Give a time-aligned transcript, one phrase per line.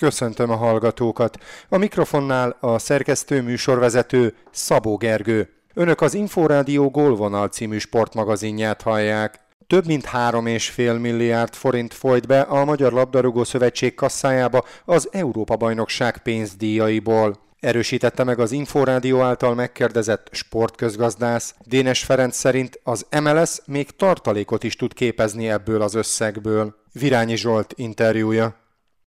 [0.00, 1.38] Köszöntöm a hallgatókat.
[1.68, 5.48] A mikrofonnál a szerkesztő műsorvezető Szabó Gergő.
[5.74, 9.40] Önök az Inforádió Gólvonal című sportmagazinját hallják.
[9.66, 17.38] Több mint 3,5 milliárd forint folyt be a Magyar Labdarúgó Szövetség kasszájába az Európa-bajnokság pénzdíjaiból.
[17.60, 21.54] Erősítette meg az Inforádió által megkérdezett sportközgazdász.
[21.64, 26.74] Dénes Ferenc szerint az MLS még tartalékot is tud képezni ebből az összegből.
[26.92, 28.59] Virányi Zsolt interjúja.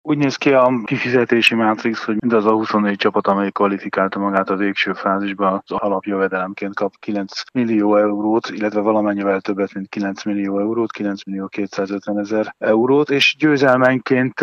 [0.02, 4.56] Úgy néz ki a kifizetési mátrix, hogy mindaz a 24 csapat, amely kvalifikálta magát a
[4.56, 10.92] végső fázisba, az alapjövedelemként kap 9 millió eurót, illetve valamennyivel többet, mint 9 millió eurót,
[10.92, 14.40] 9 millió 250 ezer eurót, és győzelmenként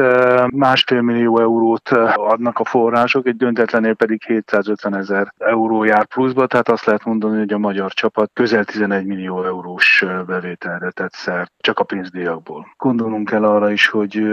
[0.55, 6.70] másfél millió eurót adnak a források, egy döntetlenél pedig 750 ezer euró jár pluszba, tehát
[6.70, 11.80] azt lehet mondani, hogy a magyar csapat közel 11 millió eurós bevételre tett szert, csak
[11.80, 12.67] a pénzdíjakból.
[12.78, 14.23] Gondolunk kell arra is, hogy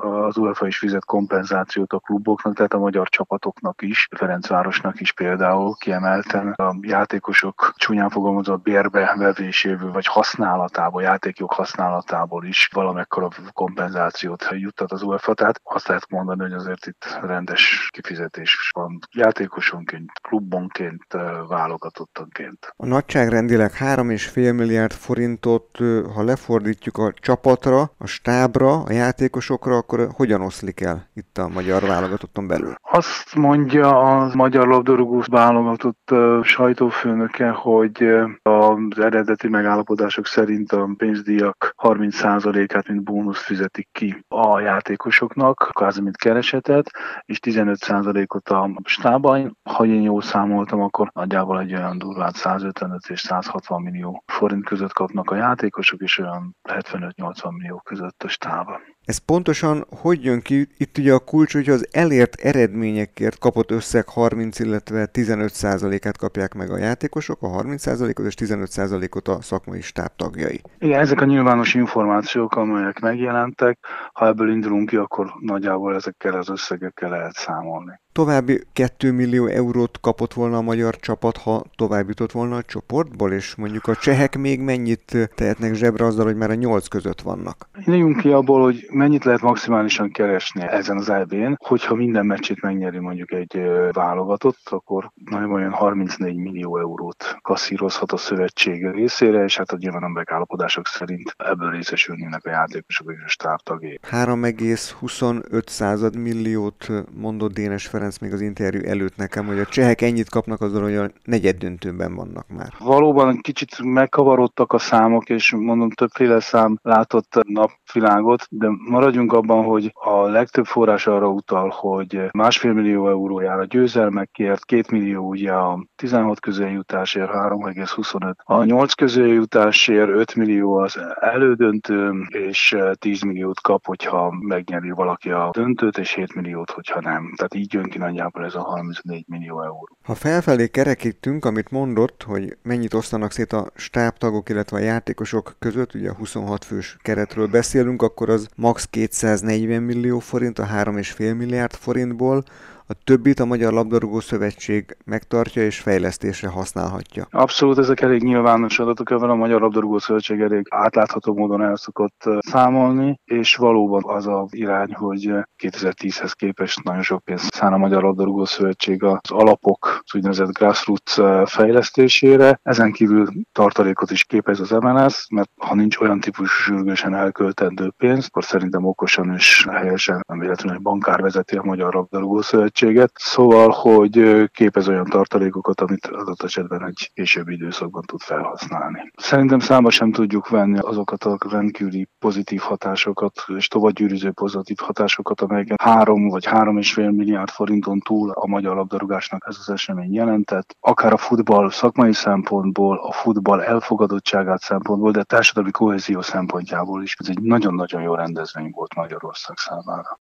[0.00, 5.12] az UEFA UEFA is fizet kompenzációt a kluboknak, tehát a magyar csapatoknak is, Ferencvárosnak is
[5.12, 6.52] például kiemelten.
[6.52, 15.02] A játékosok csúnyán fogalmazott bérbe vevéséből vagy használatából, játékjog használatából is valamekkora kompenzációt juttat az
[15.02, 18.98] UEFA, tehát azt lehet mondani, hogy azért itt rendes kifizetés van.
[19.10, 21.04] Játékosonként, klubonként,
[21.48, 22.74] válogatottanként.
[22.76, 25.78] A nagyságrendileg 3,5 milliárd forintot,
[26.14, 31.82] ha lefordítjuk a csapatra, a stábra, a játékosokra, akkor hogyan oszlik el itt a magyar
[31.82, 32.74] válogatotton belül?
[32.82, 38.08] Azt mondja a magyar labdarúgó válogatott sajtófőnöke, hogy
[38.42, 46.16] az eredeti megállapodások szerint a pénzdíjak 30%-át, mint bónusz fizetik ki a játékosoknak, kvázi mint
[46.16, 46.90] keresetet,
[47.24, 49.58] és 15%-ot a stábban.
[49.62, 54.92] Ha én jól számoltam, akkor nagyjából egy olyan durvát 155 és 160 millió forint között
[54.92, 58.80] kapnak a játékosok, és olyan 75-80 millió között a stába.
[59.04, 60.68] Ez pontosan hogy jön ki?
[60.76, 66.54] Itt ugye a kulcs, hogy az elért eredményekért kapott összeg 30%, illetve 15% át kapják
[66.54, 70.60] meg a játékosok, a 30% ot és 15% ot a szakmai stáb tagjai.
[70.78, 73.78] Igen, ezek a nyilvános információk, amelyek megjelentek,
[74.12, 78.00] ha ebből indulunk ki, akkor nagyjából ezekkel az összegekkel lehet számolni.
[78.14, 83.32] További 2 millió eurót kapott volna a magyar csapat, ha tovább jutott volna a csoportból,
[83.32, 87.68] és mondjuk a csehek még mennyit tehetnek zsebre azzal, hogy már a 8 között vannak?
[87.78, 92.98] Induljunk ki abból, hogy mennyit lehet maximálisan keresni ezen az EB-n, hogyha minden meccsét megnyeri
[92.98, 93.60] mondjuk egy
[93.92, 100.02] válogatott, akkor nagyon olyan 34 millió eurót kasszírozhat a szövetség részére, és hát a nyilván
[100.02, 104.00] a megállapodások szerint ebből részesülnének a játékosok és a stábtagjai.
[104.10, 110.60] 3,25 milliót mondott Dénes Ferenc még az interjú előtt nekem, hogy a csehek ennyit kapnak
[110.60, 112.72] azon, hogy a negyed döntőben vannak már.
[112.78, 119.92] Valóban kicsit megkavarodtak a számok, és mondom, többféle szám látott napvilágot, de maradjunk abban, hogy
[119.94, 126.40] a legtöbb forrás arra utal, hogy másfél millió eurójára győzelmekért, két millió ugye a 16
[126.40, 134.90] közéljutásért 3,25, a 8 közéljutásért 5 millió az elődöntő, és 10 milliót kap, hogyha megnyeri
[134.90, 137.32] valaki a döntőt, és 7 milliót, hogyha nem.
[137.36, 139.88] Tehát így jön ki nagyjából ez a 34 millió euró.
[140.02, 145.94] Ha felfelé kerekítünk, amit mondott, hogy mennyit osztanak szét a stábtagok, illetve a játékosok között,
[145.94, 148.86] ugye a 26 fős keretről beszélünk, akkor az max.
[148.90, 152.44] 240 millió forint a 3,5 milliárd forintból,
[152.86, 157.26] a többit a Magyar Labdarúgó Szövetség megtartja és fejlesztésre használhatja.
[157.30, 162.24] Abszolút, ezek elég nyilvános adatok, ezzel a Magyar Labdarúgó Szövetség elég átlátható módon el szokott
[162.38, 168.02] számolni, és valóban az a irány, hogy 2010-hez képest nagyon sok pénzt szán a Magyar
[168.02, 172.60] Labdarúgó Szövetség az alapok, az úgynevezett grassroots fejlesztésére.
[172.62, 178.26] Ezen kívül tartalékot is képez az MLS, mert ha nincs olyan típusú sürgősen elköltendő pénz,
[178.26, 183.68] akkor szerintem okosan és helyesen, nem véletlenül bankár vezeti a Magyar Labdarúgó Szövetség, költséget, szóval,
[183.68, 189.10] hogy képez olyan tartalékokat, amit adott esetben egy későbbi időszakban tud felhasználni.
[189.16, 195.82] Szerintem számba sem tudjuk venni azokat a rendkívüli pozitív hatásokat, és továbbgyűrűző pozitív hatásokat, amelyeket
[195.82, 200.76] három vagy három és fél milliárd forinton túl a magyar labdarúgásnak ez az esemény jelentett,
[200.80, 207.16] akár a futball szakmai szempontból, a futball elfogadottságát szempontból, de társadalmi kohézió szempontjából is.
[207.18, 210.18] Ez egy nagyon-nagyon jó rendezvény volt Magyarország számára.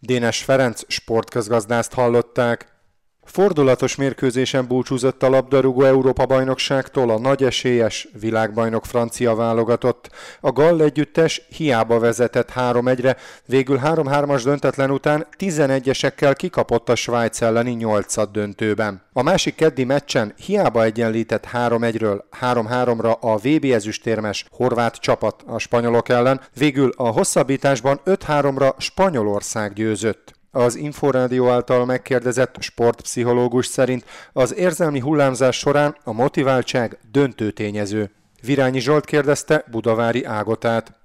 [0.00, 2.79] Dénes Ferenc sportközgazdászt hallották.
[3.24, 10.10] Fordulatos mérkőzésen búcsúzott a labdarúgó Európa-bajnokságtól a nagy esélyes világbajnok francia válogatott.
[10.40, 17.70] A Gall együttes hiába vezetett 3-1-re, végül 3-3-as döntetlen után 11-esekkel kikapott a Svájc elleni
[17.70, 19.02] 8 döntőben.
[19.12, 26.08] A másik keddi meccsen hiába egyenlített 3-1-ről 3-3-ra a VB ezüstérmes horvát csapat a spanyolok
[26.08, 30.38] ellen, végül a hosszabbításban 5-3-ra Spanyolország győzött.
[30.50, 38.10] Az Inforádió által megkérdezett sportpszichológus szerint az érzelmi hullámzás során a motiváltság döntő tényező.
[38.42, 40.99] Virányi Zsolt kérdezte Budavári Ágotát.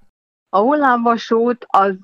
[0.56, 1.96] A hullámvasút az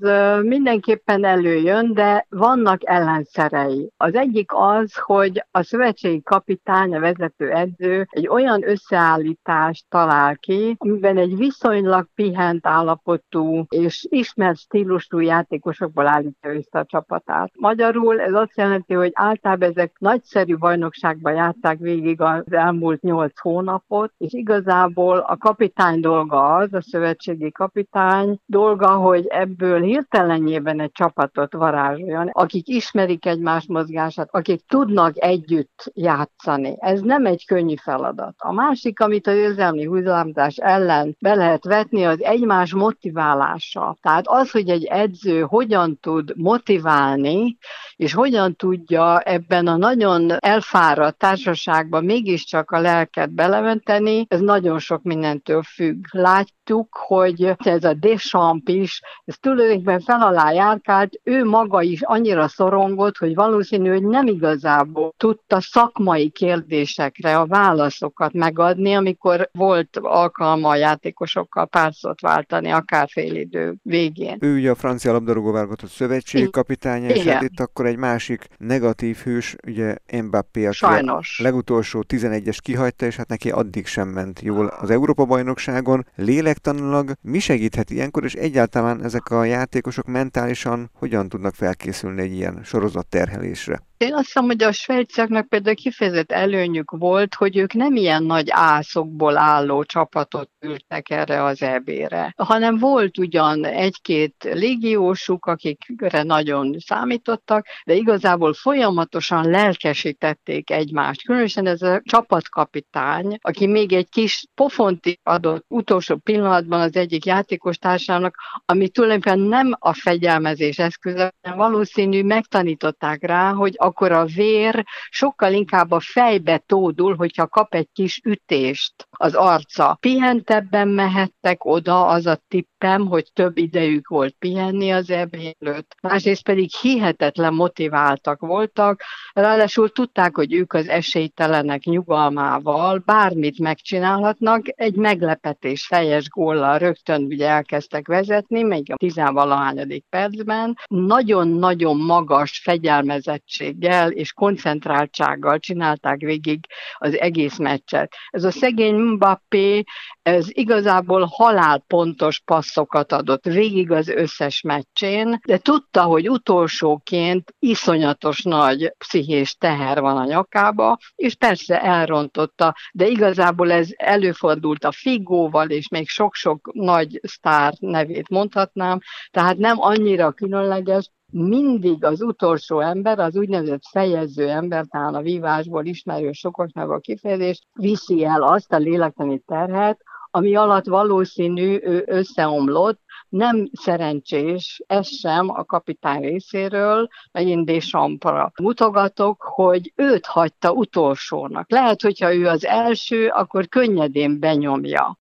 [0.43, 3.91] mindenképpen előjön, de vannak ellenszerei.
[3.97, 10.77] Az egyik az, hogy a szövetségi kapitány, a vezető edző egy olyan összeállítást talál ki,
[10.79, 17.51] amiben egy viszonylag pihent állapotú és ismert stílusú játékosokból állítja össze a csapatát.
[17.59, 24.13] Magyarul ez azt jelenti, hogy általában ezek nagyszerű bajnokságban játszák végig az elmúlt nyolc hónapot,
[24.19, 31.53] és igazából a kapitány dolga az, a szövetségi kapitány, dolga, hogy ebből hirtelenjében egy csapatot
[31.53, 36.77] varázsoljon, akik ismerik egymás mozgását, akik tudnak együtt játszani.
[36.79, 38.35] Ez nem egy könnyű feladat.
[38.39, 43.97] A másik, amit az érzelmi hullámzás ellen be lehet vetni, az egymás motiválása.
[44.01, 47.57] Tehát az, hogy egy edző hogyan tud motiválni,
[47.97, 55.03] és hogyan tudja ebben a nagyon elfáradt társaságban mégiscsak a lelket belementeni, ez nagyon sok
[55.03, 56.05] mindentől függ.
[56.11, 57.93] Látjuk, hogy ez a
[58.23, 64.03] Deschamps is, ez tulajdonképpen fel alá járkált, ő maga is annyira szorongott, hogy valószínű, hogy
[64.03, 72.71] nem igazából tudta szakmai kérdésekre a válaszokat megadni, amikor volt alkalma a játékosokkal párszot váltani,
[72.71, 74.37] akár fél idő végén.
[74.41, 79.17] Ő ugye a francia labdarúgó válogatott szövetség kapitánya, és hát itt akkor egy másik negatív
[79.17, 81.39] hős, ugye Mbappé, aki Sajnos.
[81.39, 86.07] a legutolsó 11-es kihagyta, és hát neki addig sem ment jól az Európa-bajnokságon.
[86.17, 92.61] Lélektanilag mi segíthet ilyenkor, és egyáltalán ezek a játékosok mentálisan hogyan tudnak felkészülni egy ilyen
[92.63, 93.83] sorozat terhelésre?
[94.03, 98.47] Én azt hiszem, hogy a svájciaknak például kifejezett előnyük volt, hogy ők nem ilyen nagy
[98.51, 107.67] ászokból álló csapatot ültek erre az EB-re, hanem volt ugyan egy-két légiósuk, akikre nagyon számítottak,
[107.85, 111.25] de igazából folyamatosan lelkesítették egymást.
[111.25, 117.79] Különösen ez a csapatkapitány, aki még egy kis pofont adott utolsó pillanatban az egyik játékos
[117.79, 124.25] társának, ami tulajdonképpen nem a fegyelmezés eszköze, hanem valószínű megtanították rá, hogy a akkor a
[124.25, 129.97] vér sokkal inkább a fejbe tódul, hogyha kap egy kis ütést az arca.
[130.01, 132.43] Pihentebben mehettek oda, az a
[132.83, 135.95] tippem, hogy több idejük volt pihenni az előtt.
[136.03, 139.03] Másrészt pedig hihetetlen motiváltak voltak,
[139.33, 147.49] ráadásul tudták, hogy ők az esélytelenek nyugalmával bármit megcsinálhatnak, egy meglepetés fejes góllal rögtön ugye
[147.49, 150.79] elkezdtek vezetni, még a tizenvalahányadik percben.
[150.89, 156.67] Nagyon-nagyon magas fegyelmezettség erősséggel és koncentráltsággal csinálták végig
[156.99, 158.15] az egész meccset.
[158.31, 159.83] Ez a szegény Mbappé,
[160.23, 162.41] ez igazából halálpontos
[162.73, 170.17] passzokat adott végig az összes meccsén, de tudta, hogy utolsóként iszonyatos nagy pszichés teher van
[170.17, 177.21] a nyakába, és persze elrontotta, de igazából ez előfordult a Figóval, és még sok-sok nagy
[177.23, 178.99] sztár nevét mondhatnám,
[179.31, 185.85] tehát nem annyira különleges, mindig az utolsó ember, az úgynevezett fejező ember, talán a vívásból
[185.85, 190.01] ismerő sokosnak a kifejezést, viszi el azt a lélektani terhet,
[190.35, 199.43] ami alatt valószínű ő összeomlott, nem szerencsés, ez sem a kapitány részéről, megint Desampra mutogatok,
[199.43, 201.71] hogy őt hagyta utolsónak.
[201.71, 205.19] Lehet, hogyha ő az első, akkor könnyedén benyomja.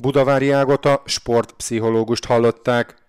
[0.00, 3.02] Budavári Ágota sportpszichológust hallották.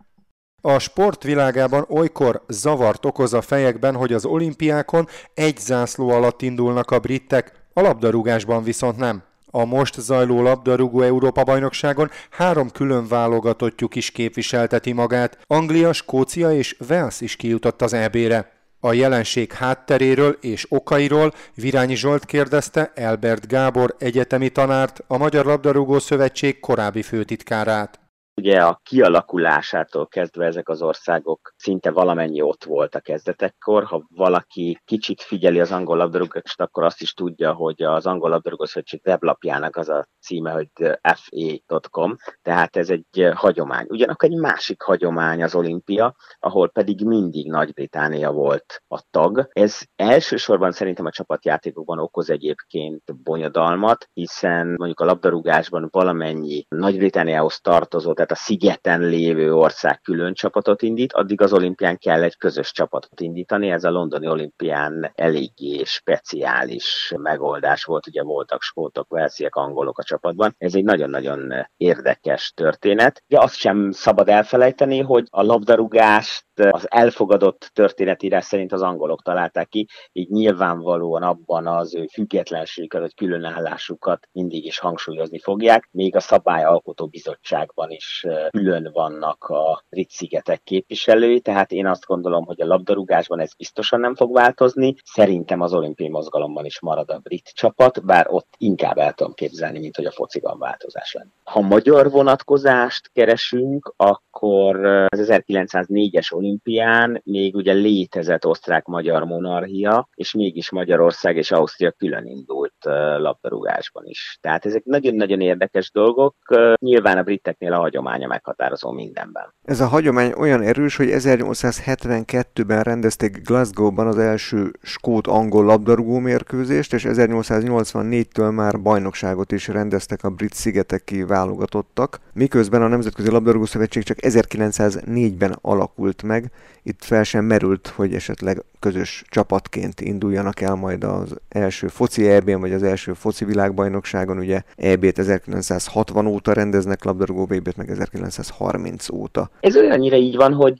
[0.62, 6.91] A sport világában olykor zavart okoz a fejekben, hogy az olimpiákon egy zászló alatt indulnak
[6.91, 9.24] a britek, a labdarúgásban viszont nem.
[9.57, 15.38] A most zajló labdarúgó Európa-bajnokságon három külön válogatottjuk is képviselteti magát.
[15.47, 18.51] Anglia, Skócia és Wales is kijutott az EB-re.
[18.79, 26.00] A jelenség hátteréről és okairól Virányi Zsolt kérdezte Elbert Gábor egyetemi tanárt, a Magyar Labdarúgó
[26.00, 28.04] Szövetség korábbi főtitkárát.
[28.42, 33.84] Ugye a kialakulásától kezdve ezek az országok szinte valamennyi ott volt a kezdetekkor.
[33.84, 38.65] Ha valaki kicsit figyeli az angol labdarúgást, akkor azt is tudja, hogy az angol labdarúgó
[39.04, 40.70] weblapjának az a címe, hogy
[41.13, 43.86] fa.com, tehát ez egy hagyomány.
[43.89, 49.48] Ugyanakkor egy másik hagyomány az olimpia, ahol pedig mindig Nagy-Británia volt a tag.
[49.51, 58.13] Ez elsősorban szerintem a csapatjátékokban okoz egyébként bonyodalmat, hiszen mondjuk a labdarúgásban valamennyi Nagy-Britániához tartozó,
[58.25, 63.22] tehát a szigeten lévő ország külön csapatot indít, addig az olimpián kell egy közös csapatot
[63.22, 63.70] indítani.
[63.70, 70.55] Ez a londoni olimpián eléggé speciális megoldás volt, ugye voltak skótok, velsziek, angolok a csapatban.
[70.58, 73.24] Ez egy nagyon-nagyon érdekes történet.
[73.27, 79.67] De azt sem szabad elfelejteni, hogy a labdarúgást az elfogadott történetírás szerint az angolok találták
[79.69, 86.19] ki, így nyilvánvalóan abban az ő függetlenségüket, vagy különállásukat mindig is hangsúlyozni fogják, még a
[86.19, 92.65] szabályalkotó bizottságban is külön vannak a brit szigetek képviselői, tehát én azt gondolom, hogy a
[92.65, 98.05] labdarúgásban ez biztosan nem fog változni, szerintem az olimpiai mozgalomban is marad a brit csapat,
[98.05, 101.29] bár ott inkább el tudom képzelni, mint hogy a fociban változás lenne.
[101.43, 110.71] Ha magyar vonatkozást keresünk, akkor az 1904-es olimpián még ugye létezett osztrák-magyar monarchia, és mégis
[110.71, 112.73] Magyarország és Ausztria külön indult
[113.17, 114.37] labdarúgásban is.
[114.41, 116.35] Tehát ezek nagyon-nagyon érdekes dolgok.
[116.79, 119.53] Nyilván a briteknél a hagyománya meghatározó mindenben.
[119.63, 127.05] Ez a hagyomány olyan erős, hogy 1872-ben rendezték Glasgow-ban az első skót-angol labdarúgó mérkőzést, és
[127.07, 134.17] 1884-től már bajnokságot is rendeztek a brit szigeteki válogatottak, miközben a Nemzetközi Labdarúgó Szövetség csak
[134.21, 136.35] 1904-ben alakult meg,
[136.84, 142.60] itt fel sem merült, hogy esetleg közös csapatként induljanak el majd az első foci eb
[142.60, 149.50] vagy az első foci világbajnokságon, ugye EB-t 1960 óta rendeznek, labdarúgó vb meg 1930 óta.
[149.60, 150.80] Ez olyannyira így van, hogy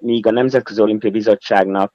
[0.00, 1.92] míg a Nemzetközi Olimpiai Bizottságnak,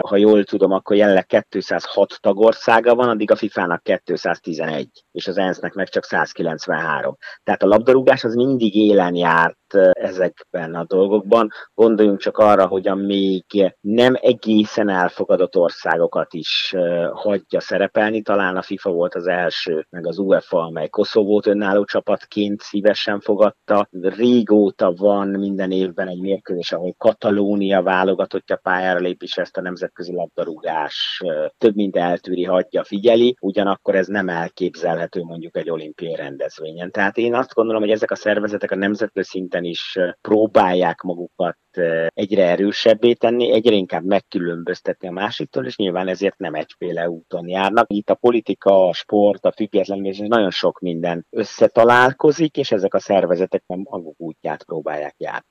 [0.00, 5.74] ha jól tudom, akkor jelenleg 206 tagországa van, addig a FIFA-nak 211, és az ENSZ-nek
[5.74, 7.16] meg csak 193.
[7.42, 11.50] Tehát a labdarúgás az mindig élen járt ezekben a dolgokban.
[11.74, 13.44] Gondoljunk csak arra, hogy a még
[13.80, 16.74] nem egészen elfogadott országokat is
[17.12, 18.22] hagyja szerepelni.
[18.22, 23.88] Talán a FIFA volt az első, meg az UEFA, amely Koszovót önálló csapatként szívesen fogadta.
[24.00, 30.12] Régóta van minden évben egy mérkőzés, ahol Katalónia válogatottja pályára lép, és ezt a nemzetközi
[30.12, 31.22] labdarúgás
[31.58, 33.36] több mint eltűri, hagyja, figyeli.
[33.40, 36.90] Ugyanakkor ez nem elképzelhető mondjuk egy olimpiai rendezvényen.
[36.90, 41.58] Tehát én azt gondolom, hogy ezek a szervezetek a nemzetközi szinten is próbálják magukat
[42.06, 47.92] egyre erősebbé tenni, egyre inkább megkülönböztetni a másiktól, és nyilván ezért nem egyféle úton járnak.
[47.92, 53.62] Itt a politika, a sport, a függetlenés, nagyon sok minden összetalálkozik, és ezek a szervezetek
[53.66, 55.46] nem maguk útját próbálják járni.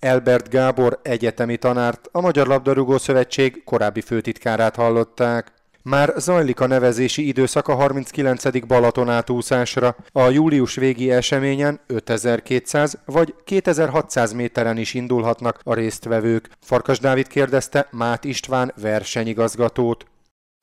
[0.00, 5.59] Elbert Gábor egyetemi tanárt, a Magyar Labdarúgó Szövetség korábbi főtitkárát hallották.
[5.82, 8.66] Már zajlik a nevezési időszak a 39.
[8.66, 9.96] Balaton átúszásra.
[10.12, 16.48] A július végi eseményen 5200 vagy 2600 méteren is indulhatnak a résztvevők.
[16.60, 20.09] Farkas Dávid kérdezte Mát István versenyigazgatót.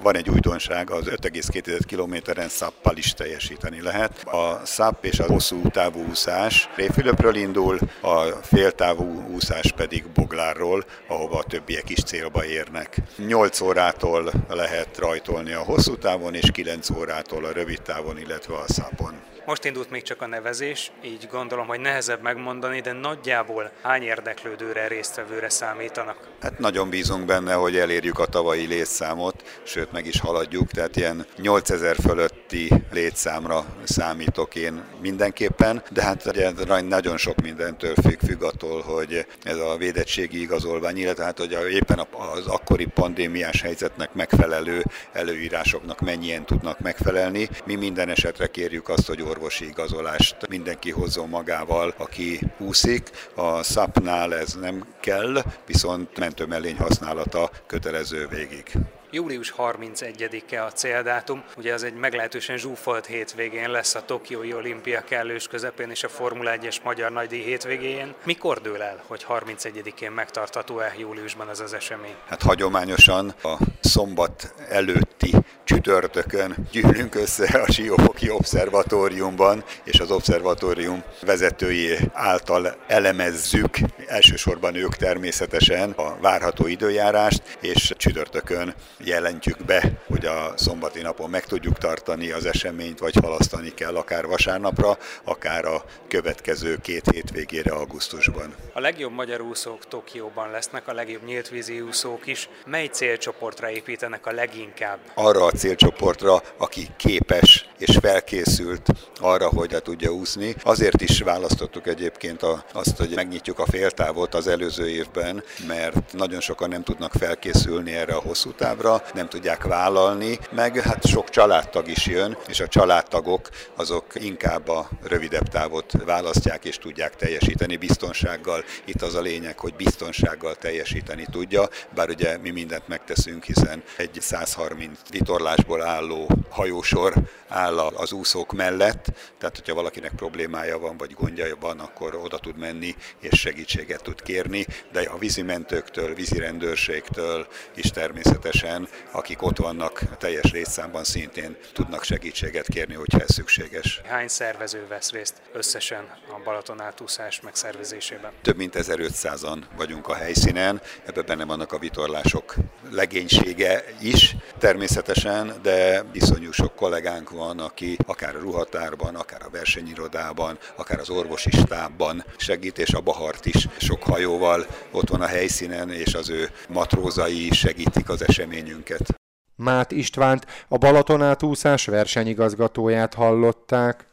[0.03, 4.23] Van egy újdonság, az 5,2 kilométeren szappal is teljesíteni lehet.
[4.23, 11.37] A szapp és a hosszú távú úszás Réfülöpről indul, a féltávú úszás pedig Boglárról, ahova
[11.37, 12.97] a többiek is célba érnek.
[13.27, 18.65] 8 órától lehet rajtolni a hosszú távon, és 9 órától a rövid távon, illetve a
[18.67, 19.13] szápon.
[19.47, 24.87] Most indult még csak a nevezés, így gondolom, hogy nehezebb megmondani, de nagyjából hány érdeklődőre,
[24.87, 26.27] résztvevőre számítanak?
[26.41, 31.25] Hát nagyon bízunk benne, hogy elérjük a tavalyi létszámot, sőt meg is haladjuk, tehát ilyen
[31.37, 36.51] 8000 fölötti létszámra számítok én mindenképpen, de hát ugye
[36.81, 42.07] nagyon sok mindentől függ, függ attól, hogy ez a védettségi igazolvány, illetve hát hogy éppen
[42.33, 47.49] az akkori pandémiás helyzetnek megfelelő előírásoknak mennyien tudnak megfelelni.
[47.65, 53.09] Mi minden esetre kérjük azt, hogy orvosi igazolást mindenki hozzon magával, aki úszik.
[53.35, 58.71] A szapnál ez nem kell, viszont mentőmellény használata kötelező végig.
[59.11, 65.47] Július 31-e a céldátum, ugye az egy meglehetősen zsúfolt hétvégén lesz a Tokiói olimpia kellős
[65.47, 68.13] közepén és a Formula 1-es Magyar Nagydíj hétvégén.
[68.23, 72.15] Mikor dől el, hogy 31-én megtartható-e júliusban ez az esemény?
[72.27, 81.97] Hát hagyományosan a szombat előtti csütörtökön gyűlünk össze a Siófoki Obszervatóriumban, és az obszervatórium vezetői
[82.13, 91.01] által elemezzük, elsősorban ők természetesen a várható időjárást, és csütörtökön jelentjük be, hogy a szombati
[91.01, 97.03] napon meg tudjuk tartani az eseményt, vagy halasztani kell akár vasárnapra, akár a következő két
[97.11, 98.55] hétvégére augusztusban.
[98.73, 102.49] A legjobb magyar úszók Tokióban lesznek, a legjobb nyíltvízi úszók is.
[102.65, 104.99] Mely célcsoportra építenek a leginkább?
[105.13, 108.89] Arra a célcsoportra, aki képes és felkészült
[109.19, 110.55] arra, hogy le tudja úszni.
[110.63, 112.41] Azért is választottuk egyébként
[112.73, 118.13] azt, hogy megnyitjuk a féltávot az előző évben, mert nagyon sokan nem tudnak felkészülni erre
[118.15, 123.49] a hosszú távra, nem tudják vállalni, meg hát sok családtag is jön, és a családtagok
[123.75, 128.63] azok inkább a rövidebb távot választják és tudják teljesíteni biztonsággal.
[128.85, 134.17] Itt az a lényeg, hogy biztonsággal teljesíteni tudja, bár ugye mi mindent megteszünk, hiszen egy
[134.21, 137.13] 130 vitorlás vitorlásból álló hajósor
[137.47, 139.05] áll az úszók mellett,
[139.37, 144.21] tehát hogyha valakinek problémája van, vagy gondja van, akkor oda tud menni, és segítséget tud
[144.21, 148.76] kérni, de a vízimentőktől, vízirendőrségtől is természetesen,
[149.11, 154.01] akik ott vannak teljes létszámban szintén tudnak segítséget kérni, hogyha ez szükséges.
[154.05, 158.31] Hány szervező vesz részt összesen a Balaton átúszás megszervezésében?
[158.41, 162.55] Több mint 1500-an vagyunk a helyszínen, ebben benne vannak a vitorlások
[162.91, 170.57] legénysége is természetesen, de iszonyú sok kollégánk van, aki akár a ruhatárban, akár a versenyirodában,
[170.75, 175.91] akár az orvosi stábban segít, és a Bahart is sok hajóval ott van a helyszínen,
[175.91, 178.21] és az ő matrózai segítik az
[178.67, 179.15] eseményünket.
[179.55, 184.05] Mát Istvánt, a Balatonátúszás versenyigazgatóját hallották.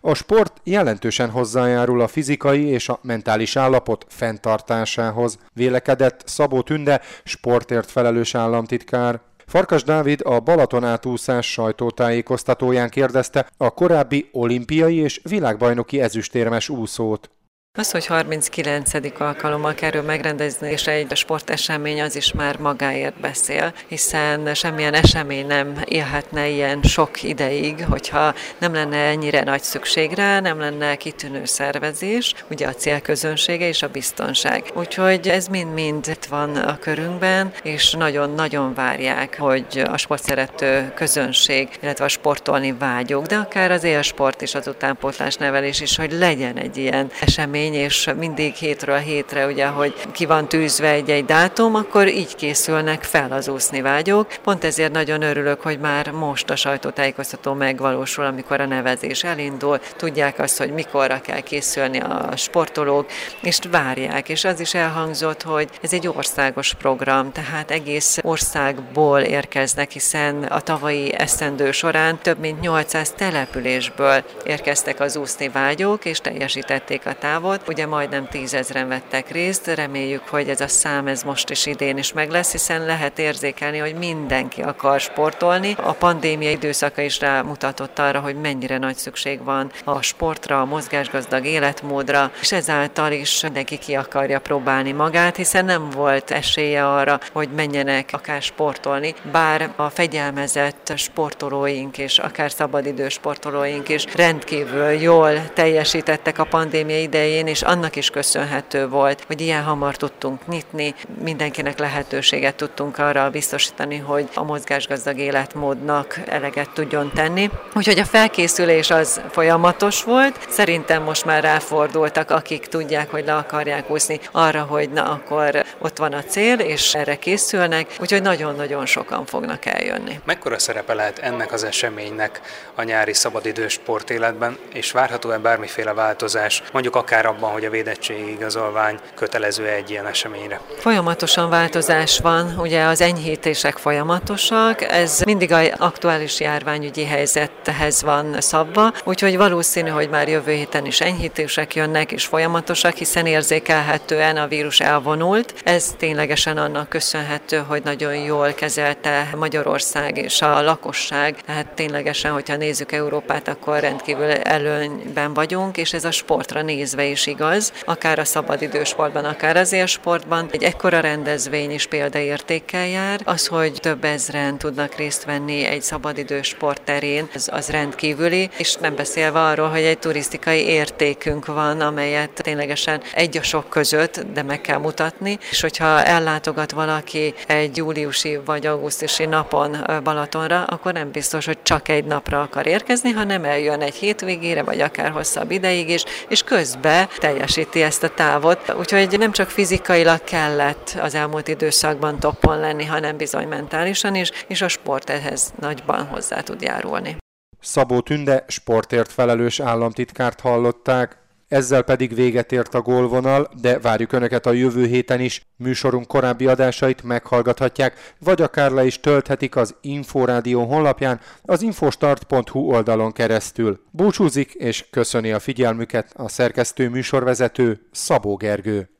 [0.00, 7.90] A sport jelentősen hozzájárul a fizikai és a mentális állapot fenntartásához, vélekedett Szabó Tünde, sportért
[7.90, 9.20] felelős államtitkár.
[9.46, 17.30] Farkas Dávid a Balaton átúszás sajtótájékoztatóján kérdezte a korábbi olimpiai és világbajnoki ezüstérmes úszót.
[17.78, 18.90] Az, hogy 39.
[19.18, 25.82] alkalommal kerül megrendezni, és egy sportesemény az is már magáért beszél, hiszen semmilyen esemény nem
[25.84, 32.34] élhetne ilyen sok ideig, hogyha nem lenne ennyire nagy szükség rá, nem lenne kitűnő szervezés,
[32.50, 34.64] ugye a célközönsége és a biztonság.
[34.74, 42.04] Úgyhogy ez mind-mind itt van a körünkben, és nagyon-nagyon várják, hogy a sportszerető közönség, illetve
[42.04, 46.76] a sportolni vágyók, de akár az élsport és az utánpótlás nevelés is, hogy legyen egy
[46.76, 52.08] ilyen esemény, esemény, és mindig hétről hétre, ugye, hogy ki van tűzve egy-egy dátum, akkor
[52.08, 54.26] így készülnek fel az úszni vágyók.
[54.42, 60.38] Pont ezért nagyon örülök, hogy már most a sajtótájékoztató megvalósul, amikor a nevezés elindul, tudják
[60.38, 63.06] azt, hogy mikorra kell készülni a sportolók,
[63.42, 64.28] és várják.
[64.28, 70.60] És az is elhangzott, hogy ez egy országos program, tehát egész országból érkeznek, hiszen a
[70.60, 77.55] tavalyi esztendő során több mint 800 településből érkeztek az úszni vágyók, és teljesítették a távot,
[77.56, 81.98] volt, ugye majdnem tízezren vettek részt, reméljük, hogy ez a szám ez most is idén
[81.98, 85.76] is meg lesz, hiszen lehet érzékelni, hogy mindenki akar sportolni.
[85.82, 91.44] A pandémia időszaka is rámutatott arra, hogy mennyire nagy szükség van a sportra, a mozgásgazdag
[91.44, 97.48] életmódra, és ezáltal is mindenki ki akarja próbálni magát, hiszen nem volt esélye arra, hogy
[97.56, 106.38] menjenek akár sportolni, bár a fegyelmezett sportolóink és akár szabadidős sportolóink is rendkívül jól teljesítettek
[106.38, 111.78] a pandémia idején, elején, és annak is köszönhető volt, hogy ilyen hamar tudtunk nyitni, mindenkinek
[111.78, 117.50] lehetőséget tudtunk arra biztosítani, hogy a mozgásgazdag életmódnak eleget tudjon tenni.
[117.74, 120.38] Úgyhogy a felkészülés az folyamatos volt.
[120.48, 125.96] Szerintem most már ráfordultak, akik tudják, hogy le akarják úszni arra, hogy na akkor ott
[125.96, 130.20] van a cél, és erre készülnek, úgyhogy nagyon-nagyon sokan fognak eljönni.
[130.24, 132.40] Mekkora szerepe lehet ennek az eseménynek
[132.74, 138.98] a nyári szabadidős sportéletben, és várható-e bármiféle változás, mondjuk akár abban, hogy a védettségi igazolvány
[139.14, 140.60] kötelező egy ilyen eseményre?
[140.78, 148.92] Folyamatosan változás van, ugye az enyhítések folyamatosak, ez mindig az aktuális járványügyi helyzethez van szabva,
[149.04, 154.80] úgyhogy valószínű, hogy már jövő héten is enyhítések jönnek és folyamatosak, hiszen érzékelhetően a vírus
[154.80, 155.54] elvonult.
[155.64, 162.56] Ez ténylegesen annak köszönhető, hogy nagyon jól kezelte Magyarország és a lakosság, tehát ténylegesen, hogyha
[162.56, 168.24] nézzük Európát, akkor rendkívül előnyben vagyunk, és ez a sportra nézve is igaz, akár a
[168.24, 170.48] szabadidősportban, akár az élsportban.
[170.50, 173.20] Egy ekkora rendezvény is példaértékkel jár.
[173.24, 178.94] Az, hogy több ezren tudnak részt venni egy szabadidősport terén, az, az rendkívüli, és nem
[178.94, 184.60] beszélve arról, hogy egy turisztikai értékünk van, amelyet ténylegesen egy a sok között, de meg
[184.60, 191.46] kell mutatni, és hogyha ellátogat valaki egy júliusi vagy augusztusi napon Balatonra, akkor nem biztos,
[191.46, 196.04] hogy csak egy napra akar érkezni, hanem eljön egy hétvégére, vagy akár hosszabb ideig is,
[196.28, 198.74] és közben teljesíti ezt a távot.
[198.78, 204.62] Úgyhogy nem csak fizikailag kellett az elmúlt időszakban toppon lenni, hanem bizony mentálisan is, és
[204.62, 207.16] a sport ehhez nagyban hozzá tud járulni.
[207.60, 211.24] Szabó Tünde sportért felelős államtitkárt hallották.
[211.48, 215.40] Ezzel pedig véget ért a gólvonal, de várjuk Önöket a jövő héten is.
[215.56, 223.12] Műsorunk korábbi adásait meghallgathatják, vagy akár le is tölthetik az Inforádió honlapján, az infostart.hu oldalon
[223.12, 223.80] keresztül.
[223.90, 228.95] Búcsúzik és köszöni a figyelmüket a szerkesztő műsorvezető Szabó Gergő.